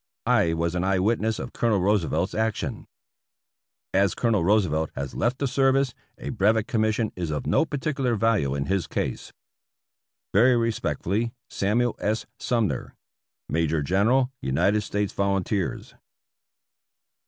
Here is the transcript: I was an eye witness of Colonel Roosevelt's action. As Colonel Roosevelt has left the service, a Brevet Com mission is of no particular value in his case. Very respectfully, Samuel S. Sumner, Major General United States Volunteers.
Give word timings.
I 0.25 0.53
was 0.55 0.73
an 0.73 0.83
eye 0.83 0.97
witness 0.97 1.37
of 1.37 1.53
Colonel 1.53 1.79
Roosevelt's 1.79 2.33
action. 2.33 2.87
As 3.93 4.15
Colonel 4.15 4.43
Roosevelt 4.43 4.89
has 4.95 5.13
left 5.13 5.37
the 5.37 5.45
service, 5.45 5.93
a 6.17 6.29
Brevet 6.31 6.67
Com 6.67 6.81
mission 6.81 7.11
is 7.15 7.29
of 7.29 7.45
no 7.45 7.65
particular 7.65 8.15
value 8.15 8.55
in 8.55 8.65
his 8.65 8.87
case. 8.87 9.31
Very 10.33 10.57
respectfully, 10.57 11.33
Samuel 11.51 11.95
S. 11.99 12.25
Sumner, 12.39 12.95
Major 13.47 13.83
General 13.83 14.31
United 14.41 14.81
States 14.81 15.13
Volunteers. 15.13 15.93